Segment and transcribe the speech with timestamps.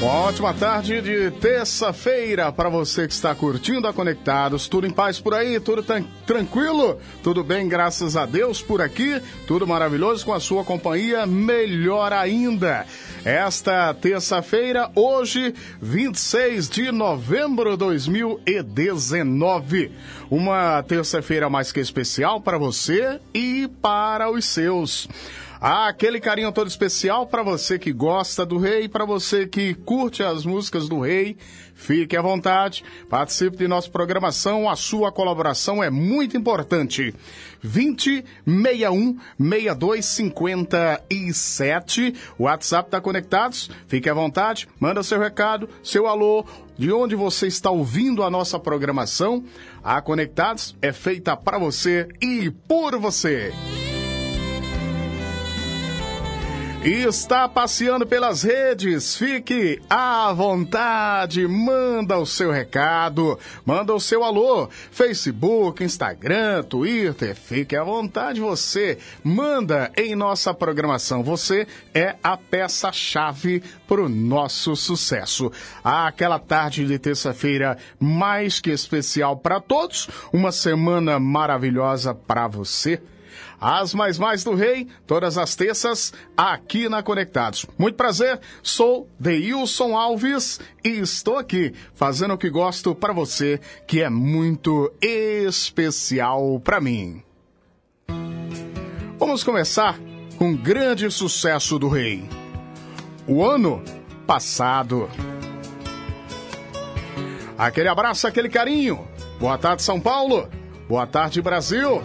[0.00, 4.68] Uma ótima tarde de terça-feira para você que está curtindo a Conectados.
[4.68, 5.58] Tudo em paz por aí?
[5.58, 5.84] Tudo
[6.24, 7.00] tranquilo?
[7.20, 9.20] Tudo bem, graças a Deus por aqui?
[9.44, 11.26] Tudo maravilhoso com a sua companhia?
[11.26, 12.86] Melhor ainda.
[13.24, 19.90] Esta terça-feira, hoje, 26 de novembro de 2019.
[20.30, 25.08] Uma terça-feira mais que especial para você e para os seus.
[25.60, 30.22] Ah, aquele carinho todo especial para você que gosta do rei, para você que curte
[30.22, 31.36] as músicas do rei.
[31.74, 37.12] Fique à vontade, participe de nossa programação, a sua colaboração é muito importante.
[37.60, 43.68] 20 61 62 57, WhatsApp tá Conectados.
[43.88, 48.60] Fique à vontade, manda seu recado, seu alô, de onde você está ouvindo a nossa
[48.60, 49.42] programação.
[49.82, 53.52] A Conectados é feita para você e por você.
[56.88, 64.24] E está passeando pelas redes, fique à vontade, manda o seu recado, manda o seu
[64.24, 68.40] alô, Facebook, Instagram, Twitter, fique à vontade.
[68.40, 75.52] Você, manda em nossa programação, você é a peça-chave para o nosso sucesso.
[75.84, 82.98] Aquela tarde de terça-feira mais que especial para todos, uma semana maravilhosa para você.
[83.60, 87.66] As Mais Mais do Rei, todas as terças, aqui na Conectados.
[87.76, 94.02] Muito prazer, sou Deilson Alves e estou aqui fazendo o que gosto para você, que
[94.02, 97.22] é muito especial para mim.
[99.18, 99.98] Vamos começar
[100.36, 102.28] com um grande sucesso do Rei.
[103.26, 103.82] O ano
[104.26, 105.10] passado.
[107.58, 109.06] Aquele abraço, aquele carinho.
[109.40, 110.48] Boa tarde, São Paulo.
[110.88, 112.00] Boa tarde, Brasil.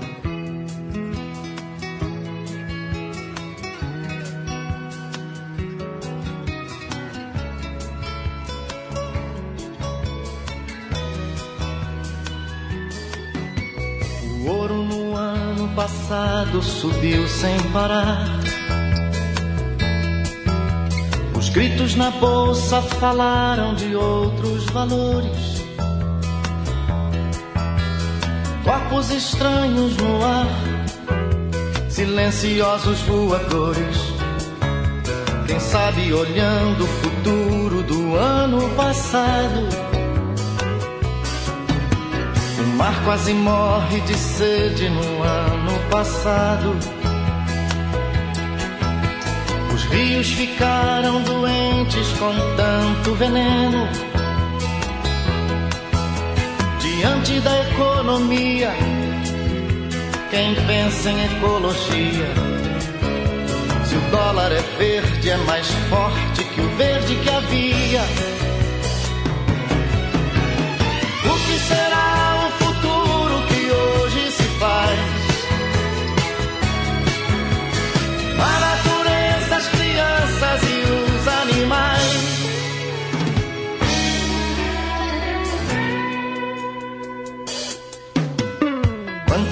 [15.75, 18.25] Passado subiu sem parar.
[21.37, 25.63] Os gritos na bolsa falaram de outros valores.
[28.63, 30.47] Corpos estranhos no ar,
[31.89, 34.13] silenciosos voadores.
[35.47, 39.92] Quem sabe olhando o futuro do ano passado.
[42.83, 46.77] Mar quase morre de sede no ano passado.
[49.73, 53.87] Os rios ficaram doentes com tanto veneno.
[56.81, 58.73] Diante da economia,
[60.29, 62.33] quem pensa em ecologia?
[63.85, 68.42] Se o dólar é verde, é mais forte que o verde que havia.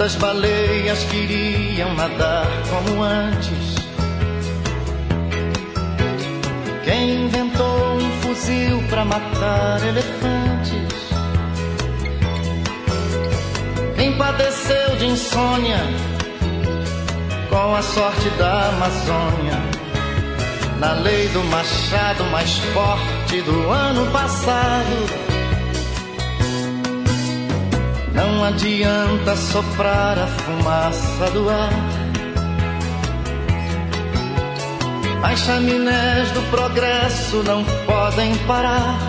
[0.01, 3.75] Quantas baleias queriam nadar como antes?
[6.83, 11.11] Quem inventou um fuzil para matar elefantes?
[14.17, 15.79] padeceu de insônia
[17.47, 19.61] com a sorte da Amazônia.
[20.79, 25.40] Na lei do machado mais forte do ano passado.
[28.21, 31.73] Não adianta soprar a fumaça do ar.
[35.23, 38.99] As chaminés do progresso não podem parar.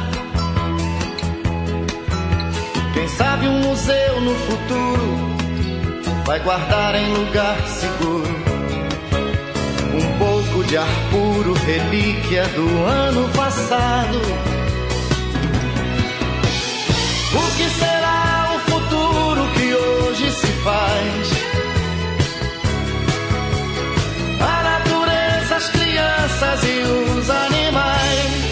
[2.94, 5.36] Quem sabe um museu no futuro
[6.24, 8.34] vai guardar em lugar seguro
[9.94, 14.20] um pouco de ar puro, relíquia do ano passado.
[17.34, 17.91] O que será
[20.62, 21.30] faz?
[24.40, 28.42] A natureza, as crianças e os animais.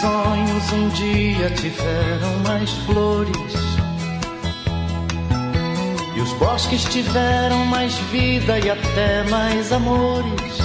[0.00, 3.59] sonhos um dia tiveram mais flores.
[6.20, 10.58] E os bosques tiveram mais vida e até mais amores.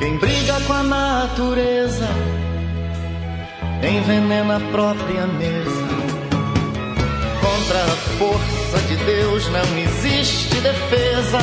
[0.00, 2.08] Quem briga com a natureza
[3.84, 5.86] envenena a própria mesa.
[7.40, 11.38] Contra a força de Deus não existe defesa.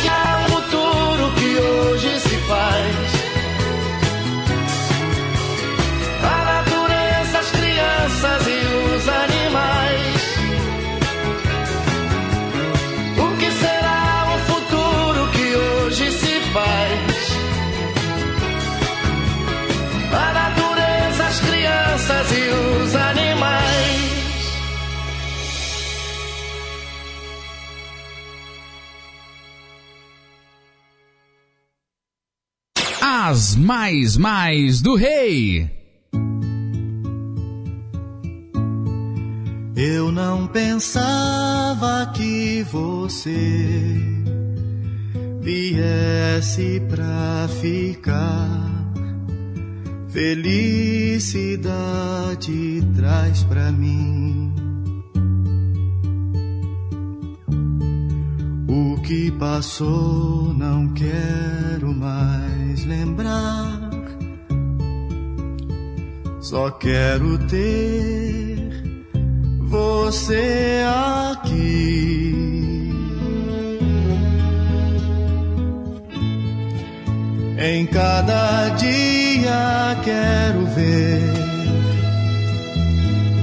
[0.00, 3.21] Que é o futuro que hoje se faz.
[33.56, 35.70] Mais mais do rei.
[39.74, 43.98] Eu não pensava que você
[45.40, 48.70] viesse pra ficar.
[50.10, 51.32] Felicidade
[52.94, 54.52] traz pra mim.
[59.02, 63.90] Que passou não quero mais lembrar.
[66.40, 68.58] Só quero ter
[69.60, 70.82] você
[71.30, 72.34] aqui.
[77.58, 81.32] Em cada dia quero ver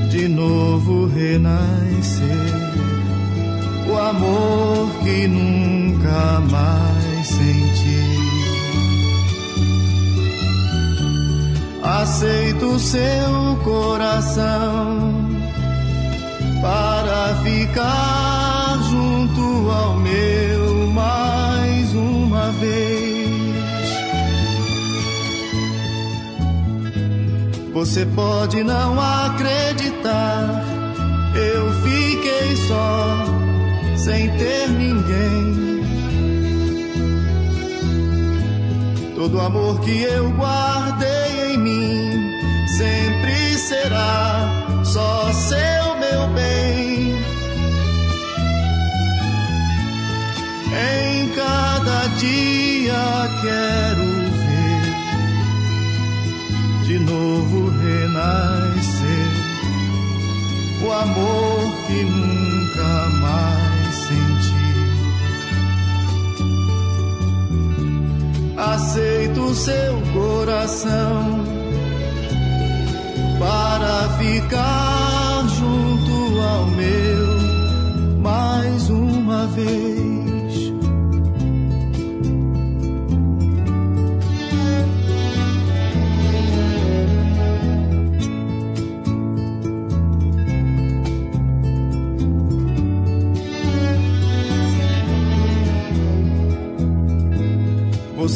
[0.10, 2.59] de novo renascer
[3.90, 8.20] o amor que nunca mais senti.
[11.82, 15.28] Aceito seu coração
[16.62, 23.10] para ficar junto ao meu mais uma vez.
[27.74, 30.64] Você pode não acreditar,
[31.34, 33.29] eu fiquei só
[34.00, 35.84] sem ter ninguém.
[39.16, 42.32] Todo amor que eu guardei em mim
[42.78, 47.14] sempre será só seu, meu bem.
[50.72, 53.89] Em cada dia quero ver
[69.50, 71.44] Aceito seu coração
[73.40, 79.89] para ficar junto ao meu mais uma vez.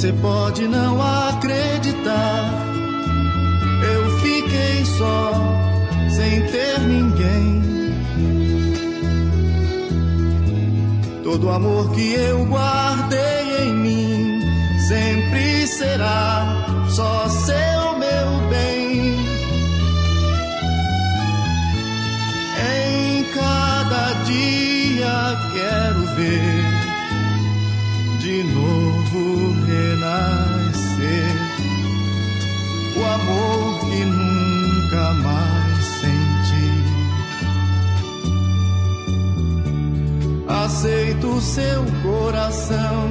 [0.03, 2.51] Você pode não acreditar.
[3.89, 5.31] Eu fiquei só,
[6.10, 7.62] sem ter ninguém.
[11.24, 14.41] Todo amor que eu guardei em mim
[14.89, 19.15] sempre será só seu, meu bem.
[22.75, 23.24] Em
[25.53, 26.62] quero ver
[41.43, 43.09] seu coração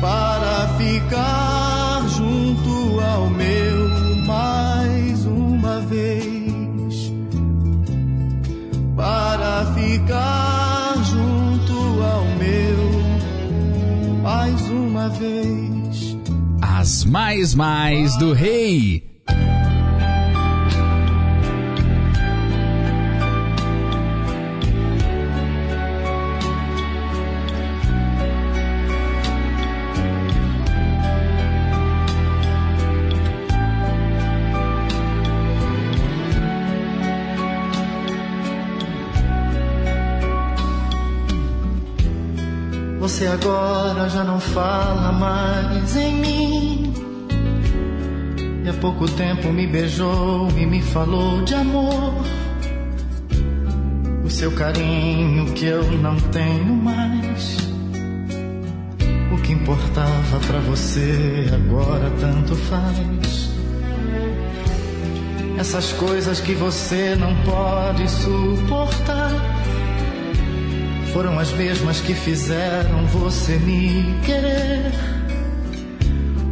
[0.00, 3.88] para ficar junto ao meu
[4.26, 7.12] mais uma vez.
[8.96, 16.18] Para ficar junto ao meu mais uma vez.
[16.60, 19.05] As mais mais do rei.
[43.16, 46.94] Você agora já não fala mais em mim.
[48.62, 52.12] E há pouco tempo me beijou e me falou de amor.
[54.22, 57.56] O seu carinho que eu não tenho mais.
[59.32, 63.50] O que importava para você agora tanto faz.
[65.56, 69.55] Essas coisas que você não pode suportar
[71.12, 74.92] foram as mesmas que fizeram você me querer.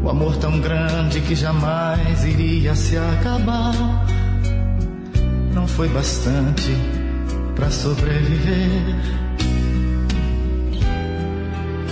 [0.02, 3.75] O amor tão grande que jamais iria se acabar.
[5.54, 6.70] Não foi bastante
[7.54, 8.96] para sobreviver.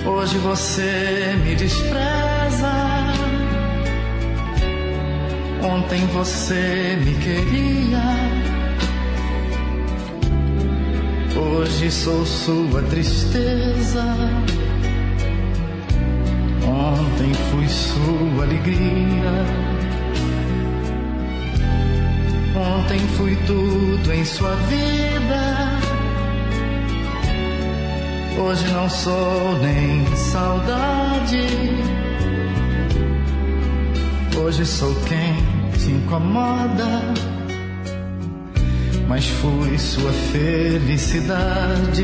[0.05, 2.73] Hoje você me despreza.
[5.63, 8.52] Ontem você me queria.
[11.63, 14.03] Hoje sou sua tristeza.
[16.67, 19.31] Ontem fui sua alegria.
[22.57, 25.79] Ontem fui tudo em sua vida.
[28.45, 31.47] Hoje não sou nem saudade.
[34.37, 35.37] Hoje sou quem
[35.79, 37.32] se incomoda
[39.13, 42.03] mas fui sua felicidade.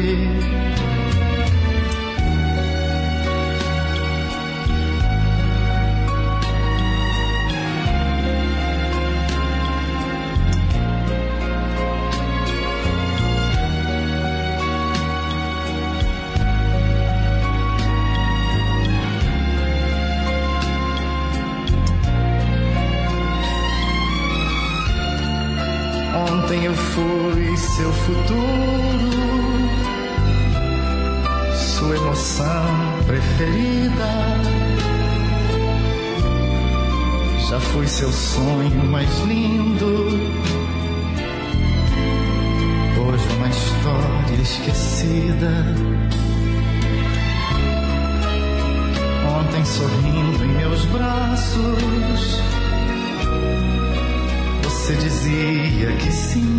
[27.79, 29.11] Seu futuro,
[31.55, 34.11] sua emoção preferida.
[37.49, 39.87] Já fui seu sonho mais lindo.
[42.99, 45.65] Hoje uma história esquecida.
[49.39, 52.43] Ontem sorrindo em meus braços
[54.65, 56.59] você dizia que sim.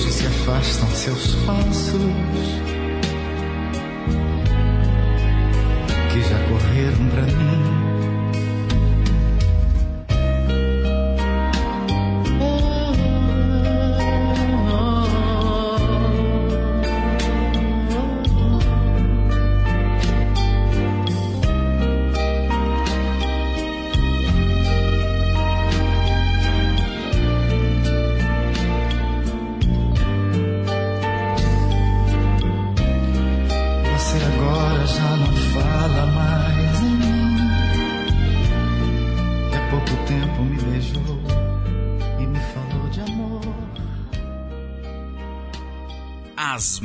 [0.00, 2.69] Hoje se afastam seus passos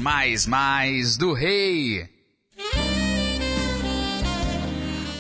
[0.06, 2.15] mais mais do rei.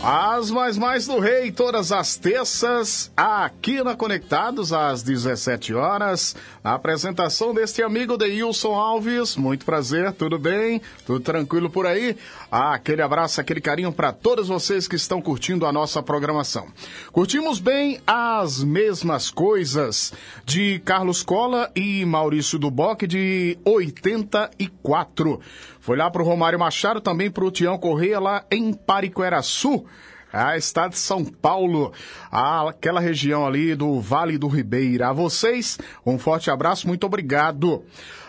[0.07, 6.35] As mais mais do rei, todas as terças, aqui na Conectados, às 17 horas.
[6.63, 9.35] A apresentação deste amigo Deilson Alves.
[9.35, 10.79] Muito prazer, tudo bem?
[11.07, 12.15] Tudo tranquilo por aí?
[12.51, 16.67] Ah, aquele abraço, aquele carinho para todos vocês que estão curtindo a nossa programação.
[17.11, 20.13] Curtimos bem as mesmas coisas
[20.45, 25.41] de Carlos Cola e Maurício Duboc de 84.
[25.85, 29.85] Foi lá pro Romário Machado, também pro Tião Correia lá em Pariqueraçu.
[30.33, 31.93] a estado de São Paulo,
[32.31, 35.09] aquela região ali do Vale do Ribeira.
[35.09, 37.85] A vocês, um forte abraço, muito obrigado.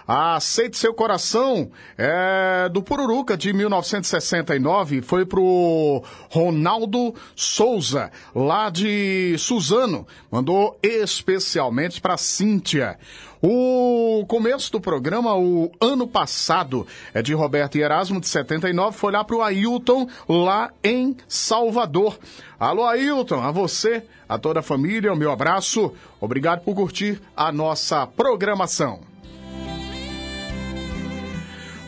[0.06, 10.06] Aceite Seu Coração é, do Pururuca de 1969 foi pro Ronaldo Souza, lá de Suzano.
[10.30, 12.98] Mandou especialmente para Cíntia.
[13.42, 19.12] O começo do programa, o ano passado, é de Roberto e Erasmo, de 79, foi
[19.12, 22.16] lá pro Ailton, lá em Salvador.
[22.58, 25.92] Alô, Ailton, a você, a toda a família, o meu abraço.
[26.20, 29.15] Obrigado por curtir a nossa programação.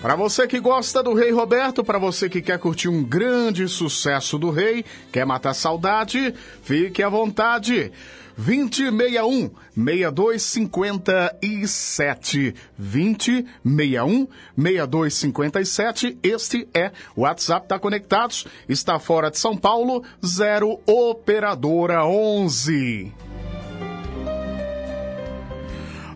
[0.01, 4.39] Para você que gosta do Rei Roberto, para você que quer curtir um grande sucesso
[4.39, 7.91] do Rei, quer matar saudade, fique à vontade.
[8.37, 20.05] 2061 6257 2061 6257 Este é o WhatsApp tá conectados, está fora de São Paulo,
[20.25, 23.13] 0 operadora 11.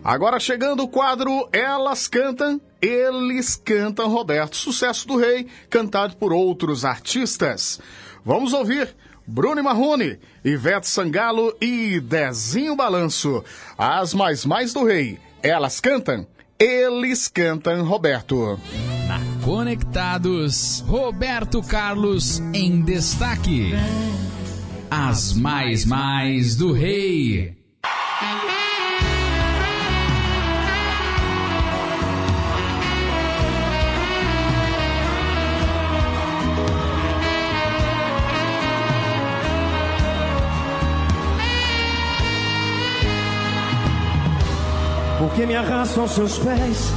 [0.01, 6.83] Agora chegando o quadro Elas Cantam, Eles Cantam Roberto, sucesso do rei, cantado por outros
[6.83, 7.79] artistas.
[8.25, 8.93] Vamos ouvir
[9.25, 13.41] Bruno Marrone, Ivete Sangalo e Dezinho Balanço.
[13.77, 16.27] As mais mais do rei, Elas Cantam,
[16.59, 18.59] Eles Cantam Roberto.
[19.07, 23.71] Na Conectados, Roberto Carlos em destaque.
[24.91, 27.62] As mais mais do rei.
[45.23, 46.91] Porque me arrasto aos seus pés?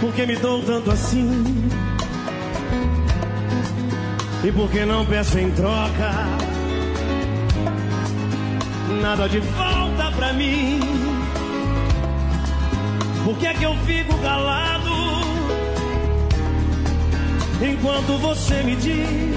[0.00, 1.68] Porque me dou tanto assim?
[4.42, 6.12] E porque não peço em troca
[9.02, 10.80] nada de volta pra mim?
[13.22, 14.90] Por que é que eu fico calado
[17.60, 19.36] enquanto você me diz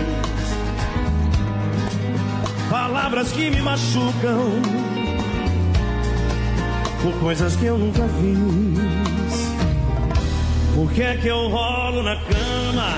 [2.69, 4.94] palavras que me machucam?
[7.13, 9.55] Coisas que eu nunca fiz.
[10.75, 12.89] Por que é que eu rolo na cama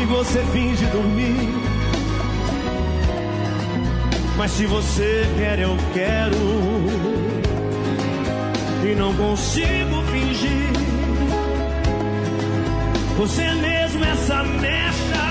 [0.00, 1.48] e você finge dormir?
[4.36, 6.36] Mas se você quer, eu quero
[8.84, 10.72] e não consigo fingir.
[13.16, 15.24] Você é mesmo essa mecha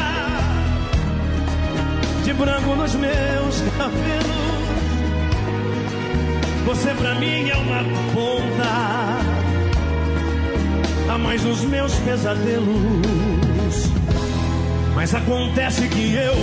[2.24, 4.62] de branco nos meus cabelos.
[6.65, 9.23] Você pra mim é uma ponta
[11.13, 13.91] a mais nos meus pesadelos.
[14.95, 16.36] Mas acontece que eu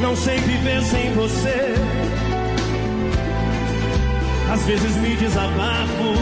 [0.00, 1.74] não sei viver sem você.
[4.52, 6.14] Às vezes me desabafo,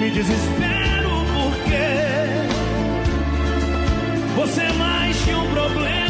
[0.00, 1.84] me desespero porque
[4.34, 6.01] você é mais que um problema.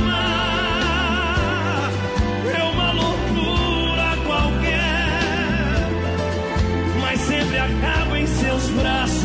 [8.22, 9.24] Em seus braços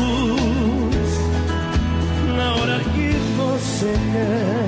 [2.36, 4.67] na hora que você quer.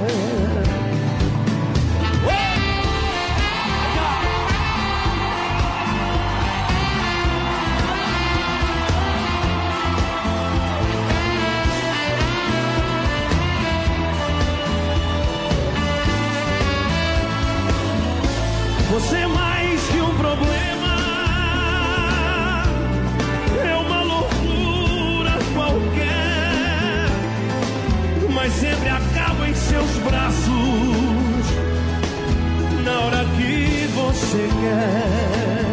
[34.60, 35.64] Quer,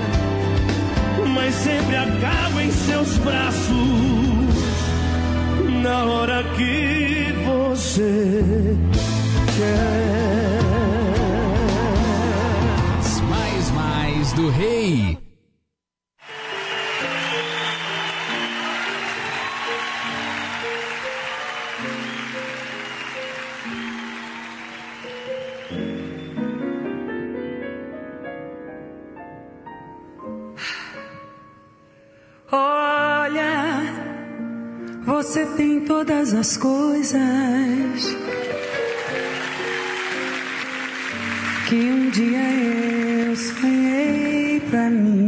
[1.34, 3.68] mas sempre acabo em seus braços
[5.84, 8.76] na hora que você
[9.58, 10.08] quer.
[13.30, 15.17] Mais mais do rei.
[36.28, 38.18] Todas as coisas
[41.70, 42.54] que um dia
[43.28, 45.28] eu sonhei pra mim.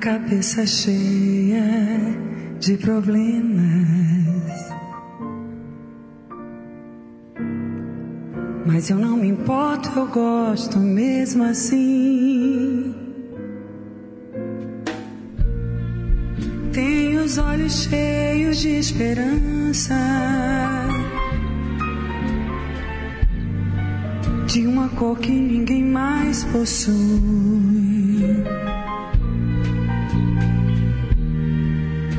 [0.00, 1.62] cabeça cheia
[2.58, 3.52] de problemas.
[8.66, 12.61] Mas eu não me importo, eu gosto mesmo assim.
[17.32, 19.96] Os olhos cheios de esperança.
[24.46, 26.92] De uma cor que ninguém mais possui.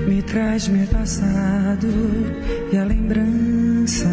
[0.08, 1.88] Me traz meu passado
[2.72, 4.10] e a lembrança.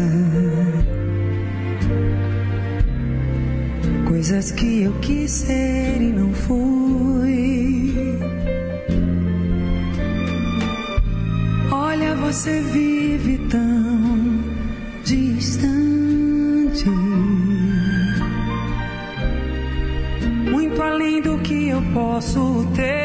[4.07, 6.80] Coisas que eu quis ser e não fui.
[12.31, 14.41] Você vive tão
[15.03, 16.89] distante.
[20.49, 23.00] Muito além do que eu posso ter.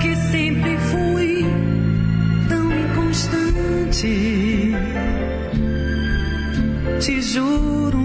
[0.00, 1.44] Que sempre fui
[2.48, 4.72] tão inconstante.
[7.00, 7.98] Te juro,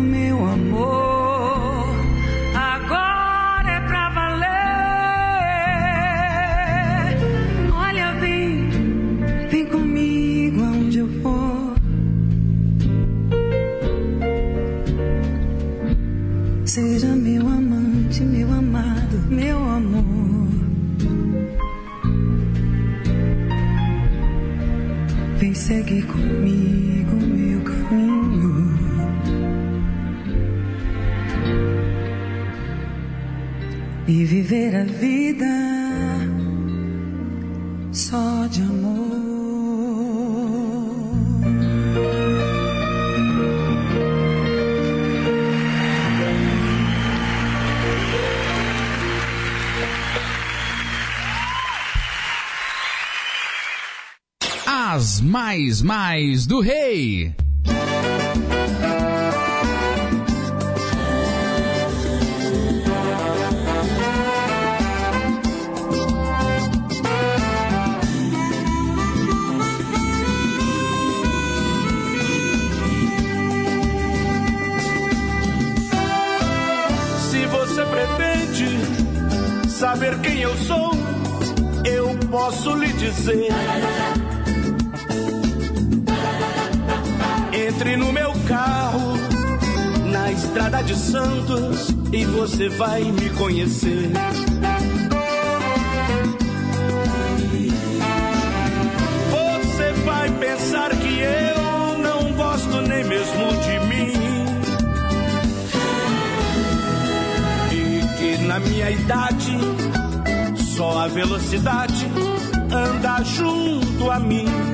[55.82, 57.34] mais mais do rei.
[77.20, 80.92] Se você pretende saber quem eu sou,
[81.86, 83.48] eu posso lhe dizer.
[87.74, 89.18] Entre no meu carro,
[90.12, 94.12] na estrada de Santos, e você vai me conhecer.
[99.32, 104.14] Você vai pensar que eu não gosto nem mesmo de mim.
[107.72, 109.58] E que na minha idade,
[110.76, 112.08] só a velocidade
[112.72, 114.73] anda junto a mim.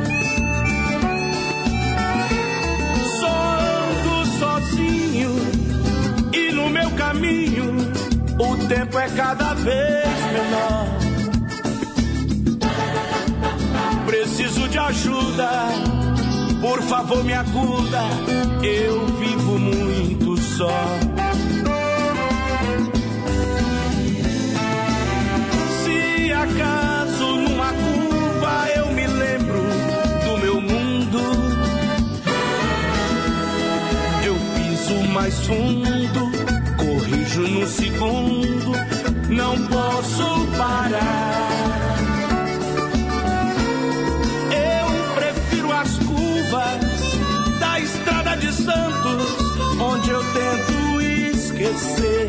[7.09, 7.73] Caminho
[8.37, 10.87] o tempo é cada vez menor.
[14.05, 15.49] Preciso de ajuda,
[16.61, 18.03] por favor me acuda,
[18.61, 20.99] eu vivo muito só.
[25.83, 29.63] Se acaso numa curva eu me lembro
[30.25, 31.19] do meu mundo,
[34.23, 35.98] eu piso mais fundo,
[37.39, 38.71] corrijo no segundo,
[39.29, 41.39] não posso parar.
[48.51, 49.37] Santos,
[49.79, 52.27] onde eu tento esquecer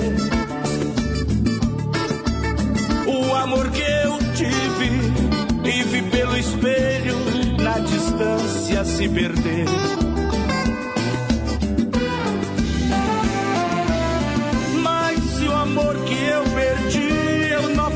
[3.07, 7.17] o amor que eu tive e vi pelo espelho
[7.63, 10.10] na distância se perder.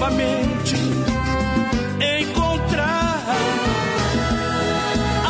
[0.05, 0.77] Novamente
[2.21, 3.25] encontrar,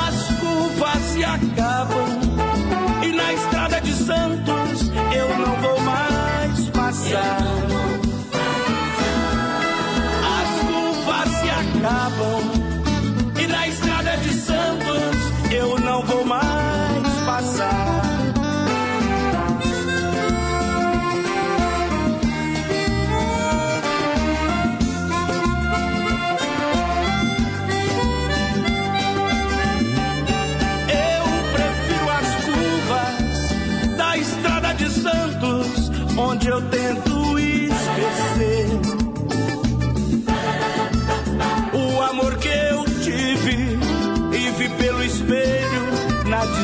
[0.09, 2.25] as curvas se acabam
[4.05, 7.39] Santos eu não vou mais passar.
[10.41, 12.54] As curvas se acabam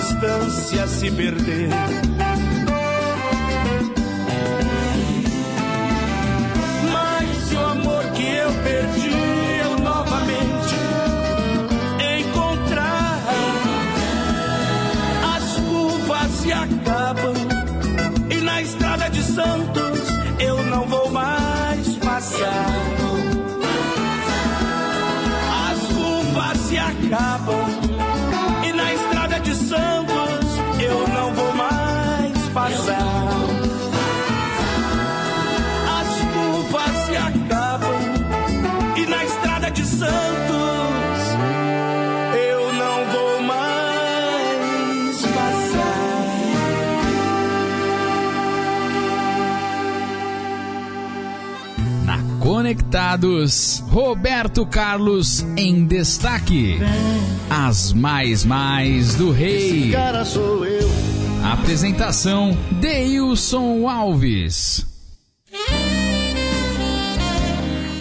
[0.01, 1.69] distância se perder.
[6.91, 9.11] Mas o amor que eu perdi
[9.63, 10.77] eu novamente
[12.19, 13.23] encontrar,
[15.37, 17.35] as curvas se acabam
[18.43, 20.01] na estrada de Santos
[20.39, 22.67] eu não vou mais passar.
[25.71, 27.70] As curvas se acabam
[52.91, 56.77] Conectados, Roberto Carlos em destaque.
[57.49, 59.83] As mais mais do rei.
[59.83, 60.89] Esse cara sou eu.
[61.45, 64.85] Apresentação Deilson Alves.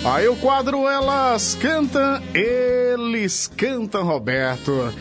[0.03, 4.91] Aí o quadro Elas Cantam, Eles Cantam, Roberto.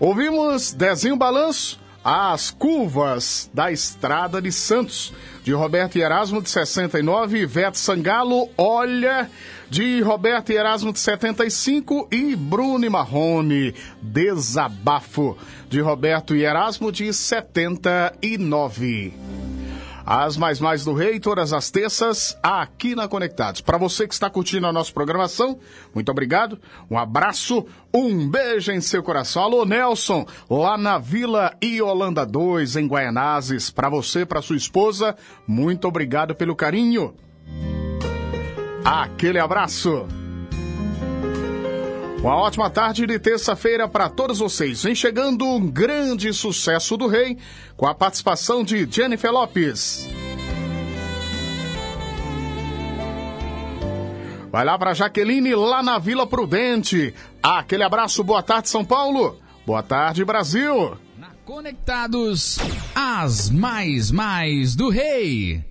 [0.00, 5.12] Ouvimos Dezinho Balanço, As Curvas da Estrada de Santos
[5.48, 9.30] de Roberto e Erasmo de 69, Ivete Sangalo, Olha,
[9.70, 15.38] de Roberto e Erasmo de 75 e Bruno Marrone, Desabafo,
[15.70, 19.14] de Roberto e Erasmo de 79.
[20.10, 23.60] As mais mais do rei, todas as terças, aqui na Conectados.
[23.60, 25.58] Para você que está curtindo a nossa programação,
[25.94, 26.58] muito obrigado,
[26.90, 29.42] um abraço, um beijo em seu coração.
[29.42, 33.70] Alô, Nelson, lá na Vila Iolanda 2, em Guaianazes.
[33.70, 35.14] Para você, para sua esposa,
[35.46, 37.14] muito obrigado pelo carinho.
[38.82, 40.08] Aquele abraço.
[42.20, 44.82] Uma ótima tarde de terça-feira para todos vocês.
[44.82, 47.38] Vem chegando um grande sucesso do Rei,
[47.76, 50.08] com a participação de Jennifer Lopes.
[54.50, 57.14] Vai lá para Jaqueline, lá na Vila Prudente.
[57.40, 59.38] Aquele abraço, boa tarde, São Paulo.
[59.64, 60.98] Boa tarde, Brasil.
[61.16, 62.58] Na Conectados,
[62.96, 65.67] as mais mais do Rei.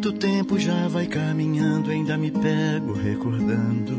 [0.00, 3.96] Tanto tempo já vai caminhando, ainda me pego recordando.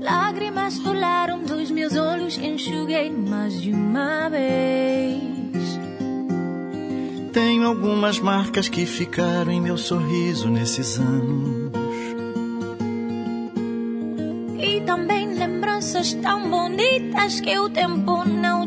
[0.00, 5.20] Lágrimas rolaram dos meus olhos, enxuguei mais de uma vez.
[7.30, 11.72] Tenho algumas marcas que ficaram em meu sorriso nesses anos.
[14.58, 18.66] E também lembranças tão bonitas que o tempo não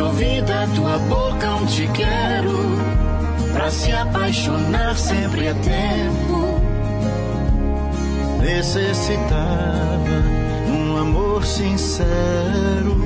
[0.00, 2.56] e ouvi da tua boca um te quero,
[3.52, 6.60] pra se apaixonar sempre é tempo.
[8.42, 10.22] Necessitava
[10.68, 12.96] um amor sincero.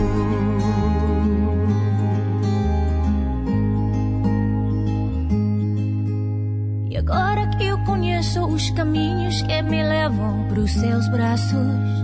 [6.91, 12.04] E agora que eu conheço os caminhos que me levam pros seus braços.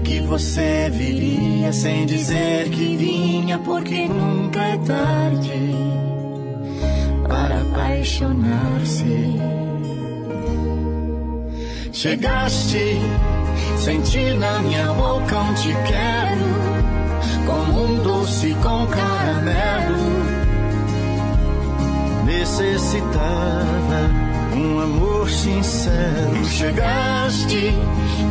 [0.00, 3.58] Que você viria sem dizer que vinha?
[3.58, 5.72] Porque nunca é tarde
[7.26, 9.38] para apaixonar-se.
[11.92, 13.00] Chegaste,
[13.78, 16.44] senti na minha boca um te quero,
[17.46, 20.18] como um doce com caramelo.
[22.26, 24.27] Necessitava
[24.58, 26.44] um amor sincero.
[26.44, 27.72] Chegaste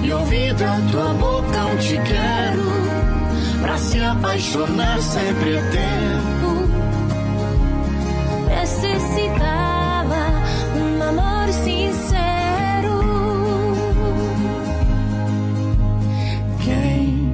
[0.03, 6.67] e ouvi da tua boca um te quero, pra se apaixonar sempre é tempo.
[8.49, 10.25] Necessitava
[10.75, 12.97] um amor sincero.
[16.63, 17.33] Quem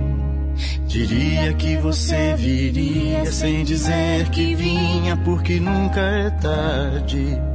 [0.88, 7.52] diria que você viria sem dizer que vinha, porque nunca é tarde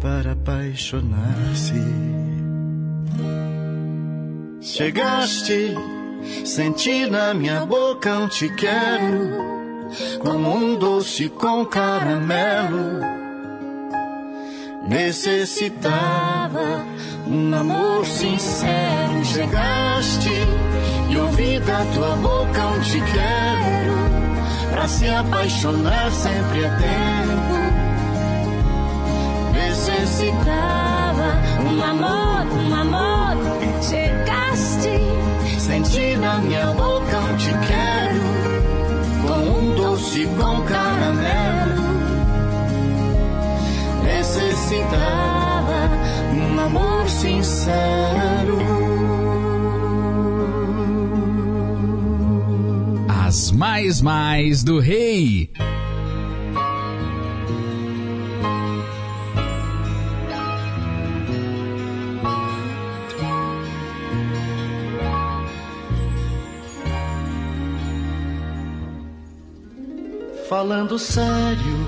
[0.00, 1.74] para apaixonar-se.
[4.60, 5.74] Chegaste,
[6.44, 9.30] senti na minha boca um te quero,
[10.20, 13.00] como um doce com caramelo.
[14.88, 16.84] Necessitava
[17.26, 19.24] um amor sincero.
[19.24, 20.30] Chegaste
[21.10, 27.79] e ouvi da tua boca um te quero, pra se apaixonar sempre é tempo.
[29.80, 33.36] Necessitava um amor, um amor.
[33.80, 34.90] Chegaste,
[35.58, 38.20] Senti na minha boca um te quero,
[39.26, 41.82] com um doce com caramelo.
[44.04, 45.88] Necessitava
[46.34, 48.58] um amor sincero.
[53.08, 55.50] As mais mais do rei.
[70.50, 71.86] Falando sério,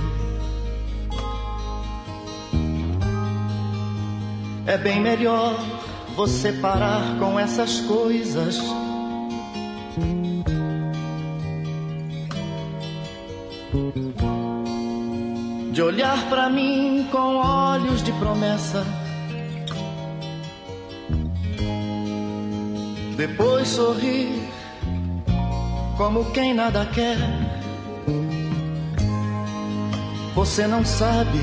[4.64, 5.56] é bem melhor
[6.14, 8.60] você parar com essas coisas.
[15.72, 18.86] De olhar pra mim com olhos de promessa.
[23.16, 24.48] Depois sorrir
[25.96, 27.41] como quem nada quer.
[30.34, 31.40] Você não sabe,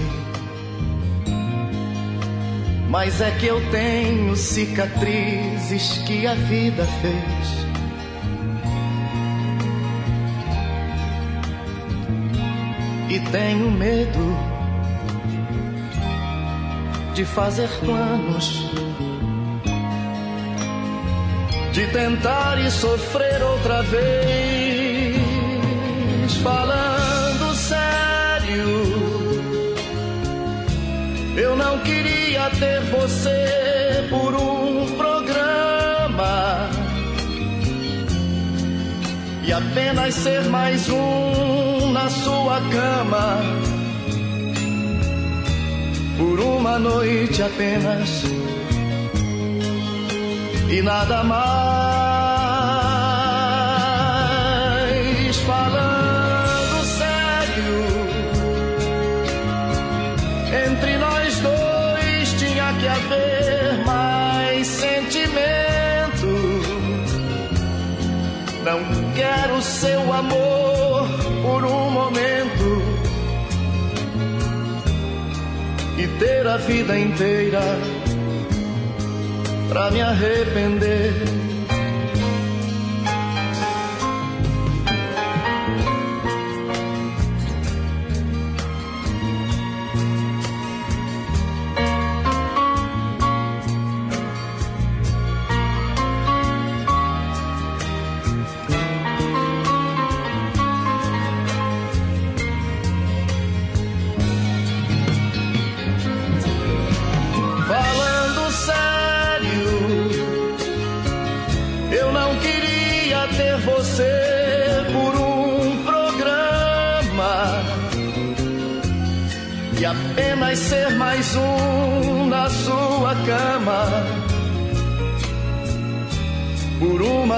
[2.90, 7.60] mas é que eu tenho cicatrizes que a vida fez.
[13.10, 14.36] E tenho medo
[17.14, 18.72] de fazer planos,
[21.74, 25.20] de tentar e sofrer outra vez.
[26.42, 26.99] Falando
[31.90, 36.70] queria ter você por um programa
[39.44, 43.40] e apenas ser mais um na sua cama.
[46.18, 48.24] Por uma noite apenas
[50.70, 51.50] e nada mais.
[55.48, 55.79] Falando
[69.60, 71.08] quero seu amor
[71.42, 72.30] por um momento.
[76.18, 77.62] ter a vida inteira
[79.70, 81.49] pra me arrepender.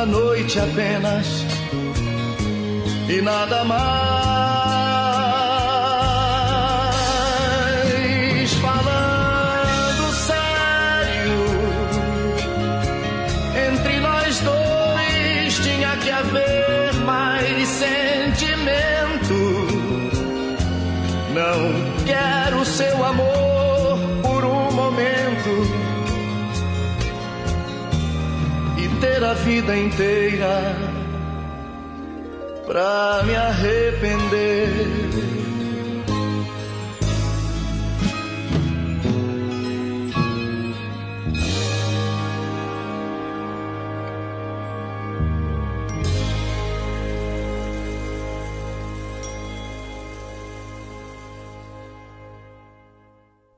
[0.05, 1.27] Noite apenas
[3.09, 4.10] e nada mais.
[29.43, 30.75] Vida inteira
[32.65, 34.69] pra me arrepender.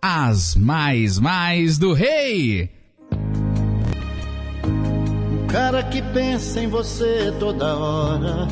[0.01, 2.82] As mais mais do rei.
[5.53, 8.47] Cara que pensa em você toda hora.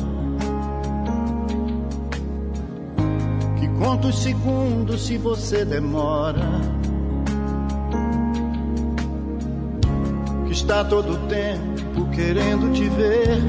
[3.58, 6.60] Que conta os segundos se você demora.
[10.46, 13.42] Que está todo o tempo querendo te ver.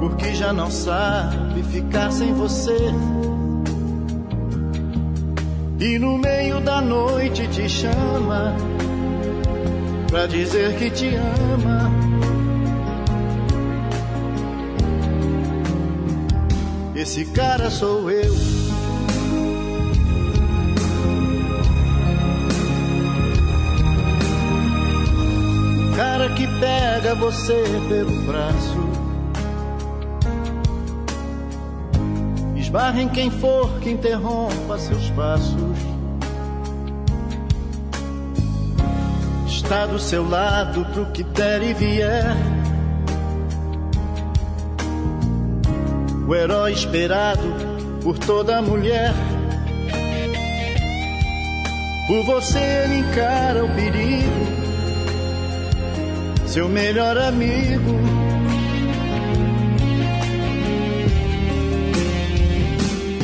[0.00, 2.92] Porque já não sabe ficar sem você.
[5.78, 8.56] E no meio da noite te chama
[10.10, 11.88] pra dizer que te ama.
[16.94, 18.34] Esse cara sou eu.
[25.96, 28.90] Cara que pega você pelo braço.
[32.56, 35.89] Esbarra em quem for que interrompa seus passos.
[39.70, 42.36] Está do seu lado pro que der e vier.
[46.26, 47.54] O herói esperado
[48.02, 49.14] por toda mulher.
[52.08, 54.46] Por você ele encara o perigo.
[56.48, 57.94] Seu melhor amigo.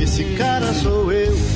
[0.00, 1.55] Esse cara sou eu.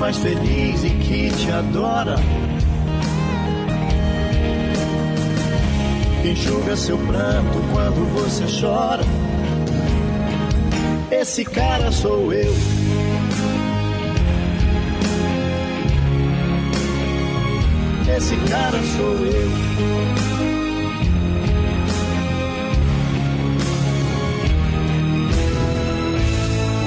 [0.00, 2.16] Faz feliz e que te adora.
[6.24, 9.04] Enxuga seu pranto quando você chora.
[11.10, 12.50] Esse cara sou eu.
[18.16, 19.50] Esse cara sou eu.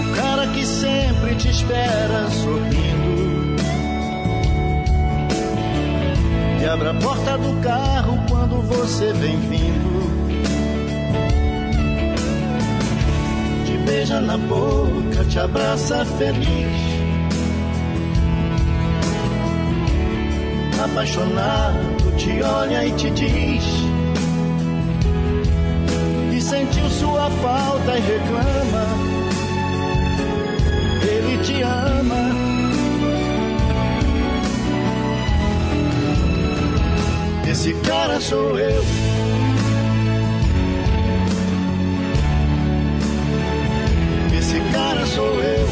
[0.02, 2.93] O cara que sempre te espera sorrindo.
[6.74, 10.10] E abre a porta do carro quando você vem vindo.
[13.64, 16.74] Te beija na boca, te abraça feliz.
[20.84, 23.66] Apaixonado, te olha e te diz
[26.32, 28.86] que sentiu sua falta e reclama.
[31.04, 32.53] Ele te ama.
[37.54, 38.84] Esse cara sou eu.
[44.36, 45.68] Esse cara sou eu.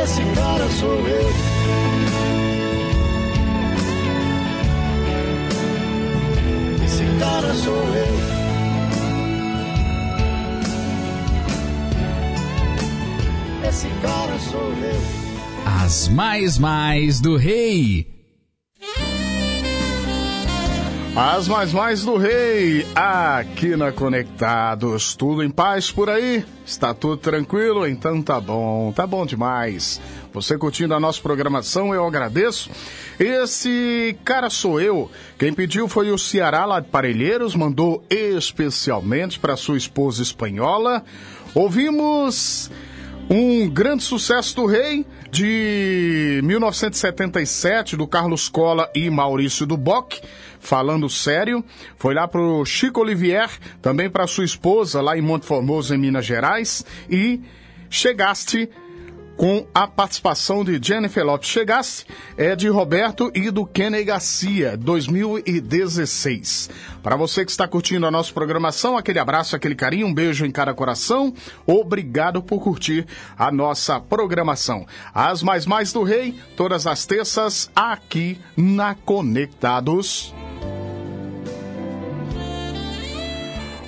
[0.00, 1.30] Esse cara sou eu.
[6.84, 8.14] Esse cara sou eu.
[13.68, 15.29] Esse cara sou eu.
[15.90, 18.06] As mais mais do rei.
[21.16, 25.16] As mais mais do rei, aqui na Conectados.
[25.16, 26.44] Tudo em paz por aí?
[26.64, 27.88] Está tudo tranquilo?
[27.88, 30.00] Então tá bom, tá bom demais.
[30.32, 32.70] Você curtindo a nossa programação, eu agradeço.
[33.18, 35.10] Esse cara sou eu.
[35.40, 41.02] Quem pediu foi o Ceará lá de Parelheiros, mandou especialmente para sua esposa espanhola.
[41.52, 42.70] Ouvimos
[43.30, 50.20] um grande sucesso do rei de 1977 do Carlos Cola e Maurício Duboc
[50.58, 51.64] falando sério.
[51.96, 53.48] Foi lá pro Chico Olivier,
[53.80, 56.84] também para sua esposa lá em Monte Formoso, em Minas Gerais.
[57.08, 57.40] E
[57.88, 58.68] chegaste
[59.40, 61.48] com a participação de Jennifer Lopes.
[61.48, 62.04] Chegasse
[62.36, 66.68] é de Roberto e do Kenny Garcia, 2016.
[67.02, 70.50] Para você que está curtindo a nossa programação, aquele abraço, aquele carinho, um beijo em
[70.50, 71.32] cada coração.
[71.66, 73.06] Obrigado por curtir
[73.38, 74.84] a nossa programação.
[75.14, 80.34] As mais mais do rei, todas as terças aqui na Conectados.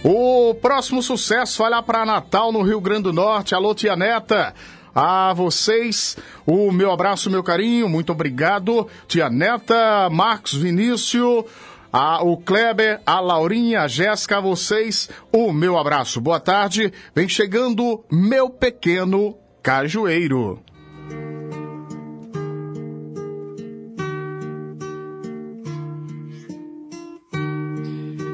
[0.03, 3.55] O próximo sucesso vai lá para Natal, no Rio Grande do Norte.
[3.55, 4.55] Alô, tia Neta.
[4.95, 6.17] A vocês,
[6.47, 8.87] o meu abraço, meu carinho, muito obrigado.
[9.09, 11.45] Tia Neta, Marcos Vinícius,
[11.93, 16.21] a, o Kleber, a Laurinha, a Jéssica, a vocês, o meu abraço.
[16.21, 16.93] Boa tarde.
[17.15, 20.61] Vem chegando meu pequeno cajueiro.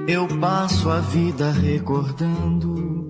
[0.08, 3.07] Eu passo a vida recordando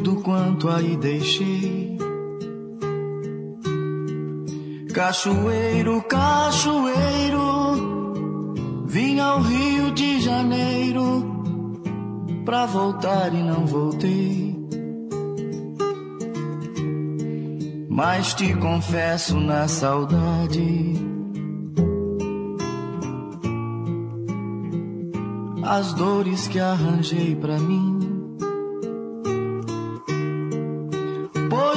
[0.00, 1.98] tudo quanto aí deixei.
[4.94, 7.38] Cachoeiro, cachoeiro,
[8.86, 11.24] vim ao Rio de Janeiro
[12.44, 14.58] pra voltar e não voltei.
[17.88, 20.94] Mas te confesso na saudade.
[25.62, 27.99] As dores que arranjei pra mim.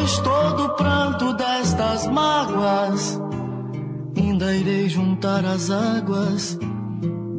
[0.03, 3.17] Pois todo pranto destas mágoas
[4.17, 6.59] ainda irei juntar as águas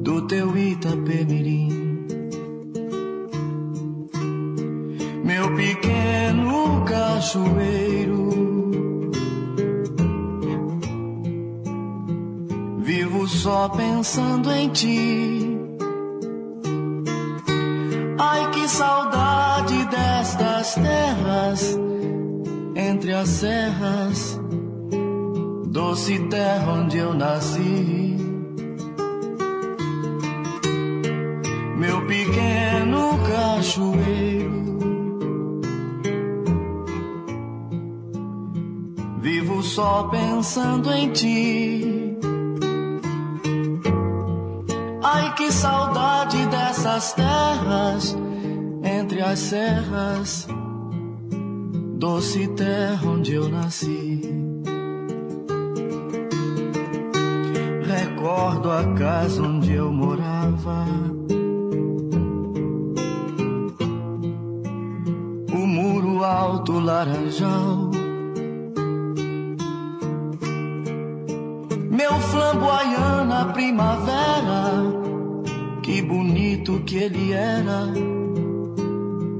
[0.03, 1.69] do teu Itapemirim.
[5.23, 8.31] Meu pequeno cachoeiro,
[12.79, 15.59] vivo só pensando em ti.
[18.19, 21.04] Ai que saudade destas terras
[23.05, 24.41] entre as serras,
[25.67, 28.17] doce terra onde eu nasci.
[31.77, 34.81] Meu pequeno cachoeiro,
[39.21, 42.17] vivo só pensando em ti.
[45.03, 48.17] Ai que saudade dessas terras
[48.83, 50.49] entre as serras
[51.99, 54.21] doce terra onde eu nasci.
[57.87, 60.87] Recordo a casa onde eu morava.
[65.53, 67.91] O muro alto laranjal.
[71.91, 74.73] Meu flamboyana primavera,
[75.83, 77.87] que bonito que ele era,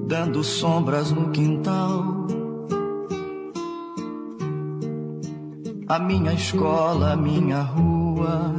[0.07, 2.14] dando sombras no quintal.
[5.95, 8.53] a minha escola, a minha rua.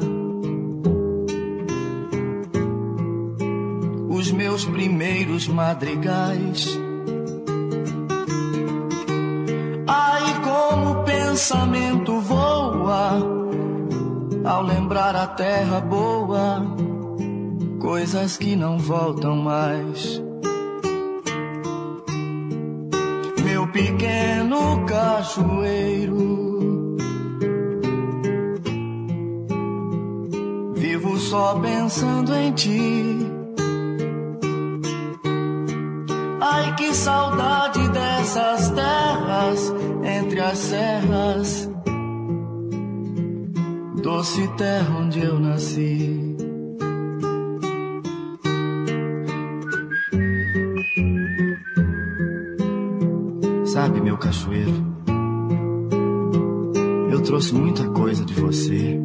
[4.10, 6.80] Os meus primeiros madrigais.
[9.86, 13.20] Ai, como o pensamento voa
[14.46, 16.66] ao lembrar a terra boa,
[17.82, 20.24] coisas que não voltam mais.
[23.44, 26.45] Meu pequeno cachoeiro.
[31.06, 33.32] Vivo só pensando em ti.
[36.42, 41.70] Ai, que saudade dessas terras entre as serras
[44.02, 46.22] doce terra onde eu nasci.
[53.66, 54.72] Sabe, meu cachoeiro,
[57.12, 59.05] eu trouxe muita coisa de você.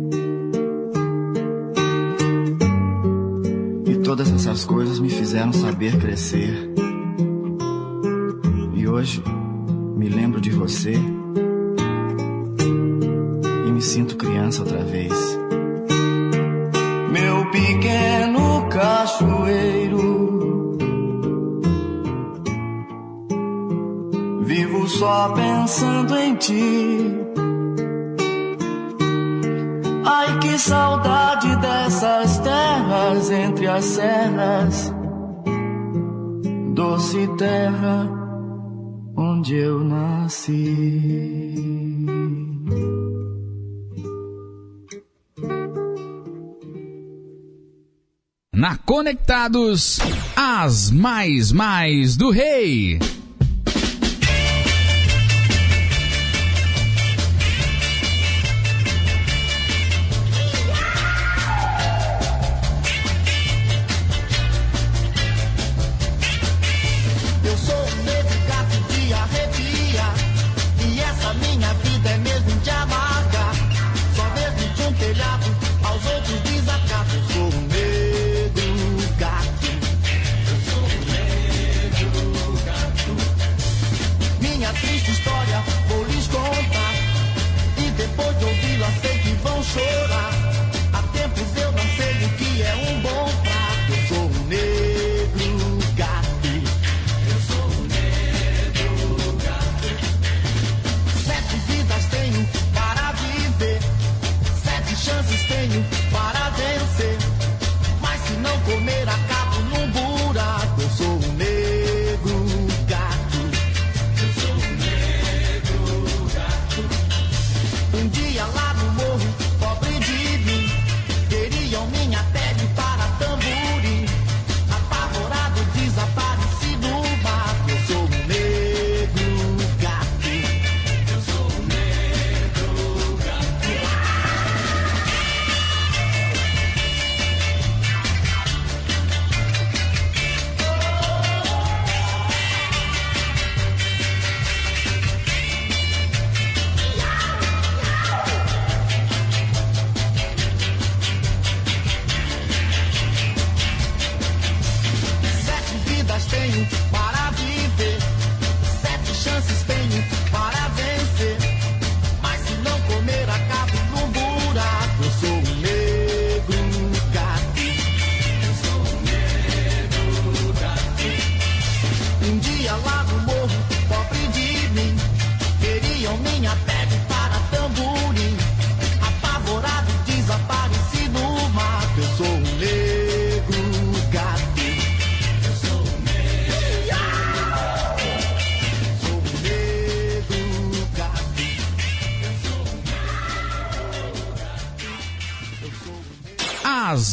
[4.41, 6.71] Essas coisas me fizeram saber crescer.
[8.75, 9.23] E hoje
[49.01, 49.99] Conectados,
[50.37, 52.99] as mais mais do rei.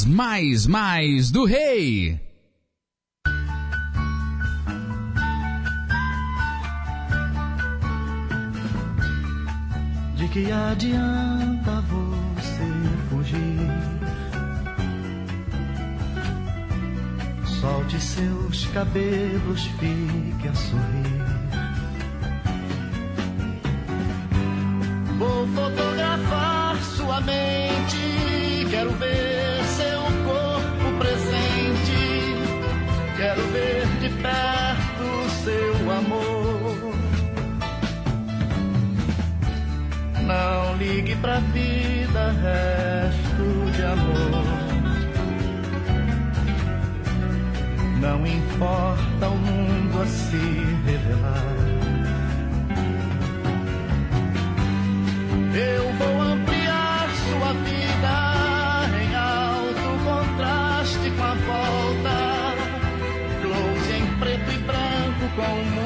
[0.07, 2.19] Mais, mais do rei.
[10.15, 12.69] De que adianta você
[13.09, 13.37] fugir?
[17.59, 21.17] Solte seus cabelos, fique a sorrir.
[25.17, 29.36] Vou fotografar sua mente, quero ver
[33.27, 36.95] Quero ver de perto seu amor.
[40.25, 44.45] Não ligue pra vida, resto de amor.
[47.99, 50.37] Não importa o mundo a se
[50.85, 51.57] revelar.
[55.53, 56.56] Eu vou ampliar
[65.37, 65.76] grown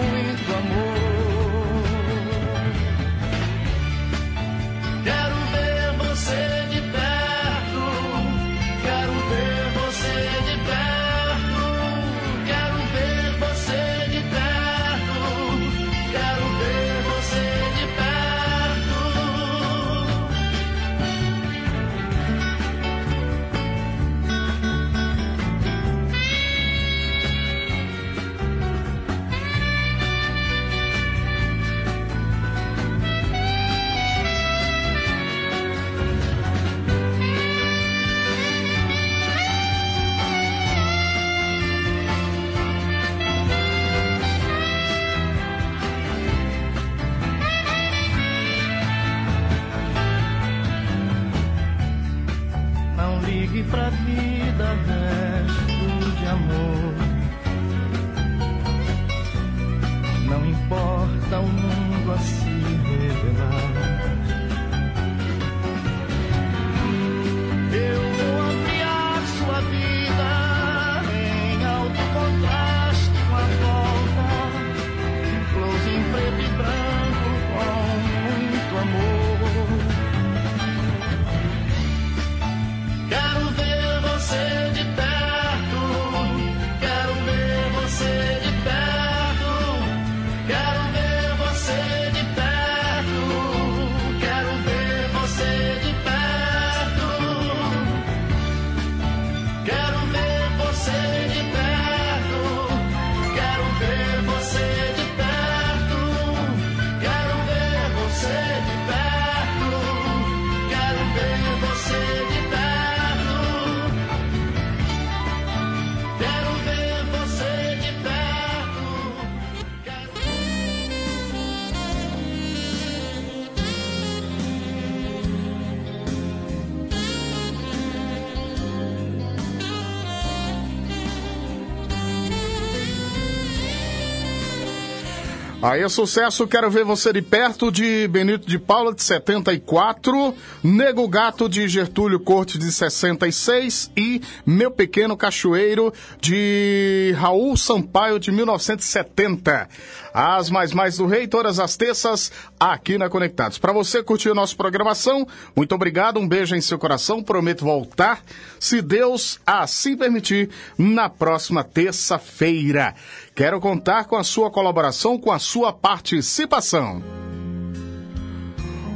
[135.64, 140.34] Aí, sucesso, quero ver você de perto de Benito de Paula, de 74,
[140.64, 148.32] Nego Gato de Gertúlio Cortes, de 66 e Meu Pequeno Cachoeiro de Raul Sampaio, de
[148.32, 149.70] 1970.
[150.12, 153.60] As mais mais do rei, todas as terças, aqui na Conectados.
[153.60, 158.24] Para você curtir a nossa programação, muito obrigado, um beijo em seu coração, prometo voltar,
[158.60, 162.96] se Deus assim permitir, na próxima terça-feira.
[163.42, 167.02] Quero contar com a sua colaboração, com a sua participação.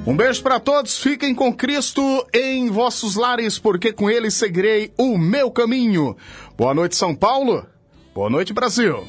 [0.06, 5.18] Um beijo para todos, fiquem com Cristo em vossos lares, porque com ele seguirei o
[5.18, 6.16] meu caminho.
[6.56, 7.66] Boa noite, São Paulo.
[8.14, 9.04] Boa noite, Brasil.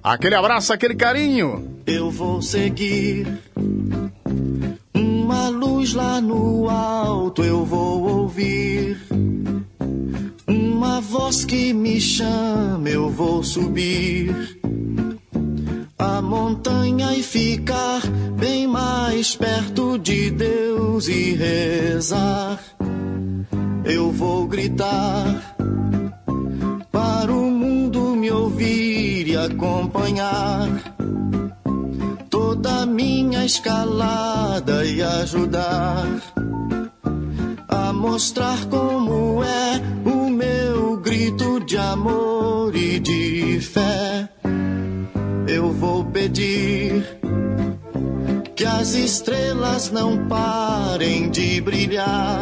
[0.00, 1.82] Aquele abraço, aquele carinho.
[1.84, 3.26] Eu vou seguir
[5.34, 8.96] uma luz lá no alto, eu vou ouvir.
[10.46, 14.32] Uma voz que me chama, eu vou subir.
[15.98, 18.00] A montanha e ficar
[18.38, 22.60] bem mais perto de Deus e rezar.
[23.84, 25.56] Eu vou gritar
[26.92, 30.93] para o mundo me ouvir e acompanhar
[32.86, 36.06] minha escalada e ajudar
[37.68, 44.28] a mostrar como é o meu grito de amor e de fé.
[45.48, 47.18] Eu vou pedir
[48.54, 52.40] que as estrelas não parem de brilhar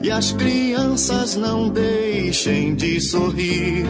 [0.00, 3.86] e as crianças não deixem de sorrir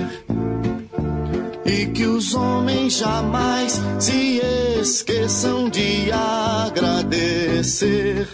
[1.64, 4.40] e que os homens jamais se
[4.80, 8.28] esqueçam de agradecer.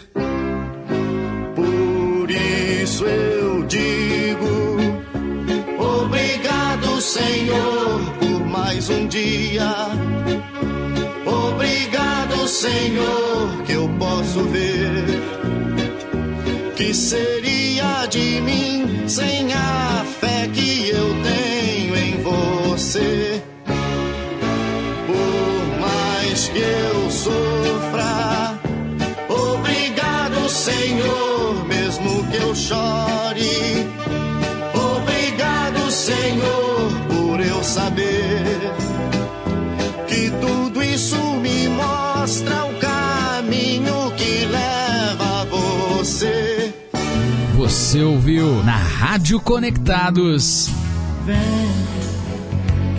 [1.55, 4.77] Por isso eu digo:
[5.79, 9.73] Obrigado, Senhor, por mais um dia.
[11.25, 15.07] Obrigado, Senhor, que eu posso ver.
[16.77, 23.24] Que seria de mim sem a fé que eu tenho em você?
[47.75, 50.71] Você ouviu na Rádio Conectados
[51.27, 51.37] Vem,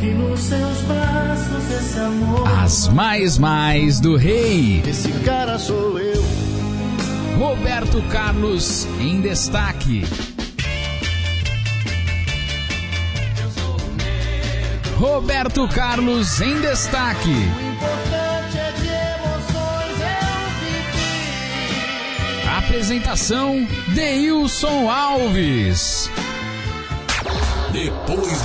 [0.01, 2.45] que nos seus braços esse amor.
[2.45, 4.83] as mais mais do rei.
[4.85, 6.21] Esse cara sou eu.
[7.39, 10.03] Roberto Carlos em destaque.
[14.97, 17.33] Roberto Carlos em destaque.
[22.75, 26.11] Apresentação Deilson Alves.
[27.71, 28.43] Depois